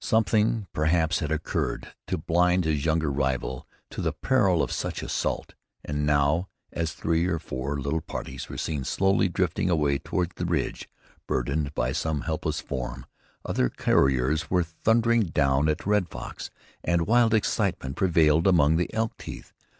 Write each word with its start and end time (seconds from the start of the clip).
Something, 0.03 0.65
perhaps, 0.73 1.19
had 1.19 1.31
occurred 1.31 1.93
to 2.07 2.17
blind 2.17 2.65
his 2.65 2.85
younger 2.85 3.11
rival 3.11 3.67
to 3.91 4.01
the 4.01 4.11
peril 4.13 4.63
of 4.63 4.71
such 4.71 5.03
assault, 5.03 5.53
and 5.85 6.07
now, 6.07 6.49
as 6.71 6.91
three 6.93 7.27
or 7.27 7.37
four 7.37 7.79
little 7.79 8.01
parties 8.01 8.49
were 8.49 8.57
seen 8.57 8.83
slowly 8.83 9.29
drifting 9.29 9.69
away 9.69 9.99
toward 9.99 10.31
the 10.37 10.45
ridge, 10.47 10.89
burdened 11.27 11.75
by 11.75 11.91
some 11.91 12.21
helpless 12.21 12.59
form, 12.59 13.05
other 13.45 13.69
couriers 13.69 14.45
came 14.45 14.63
thundering 14.63 15.25
down 15.25 15.69
at 15.69 15.85
Red 15.85 16.09
Fox, 16.09 16.49
and 16.83 17.05
wild 17.05 17.35
excitement 17.35 17.95
prevailed 17.95 18.47
among 18.47 18.77
the 18.77 18.91
Elk 18.95 19.15
Teeth. 19.19 19.53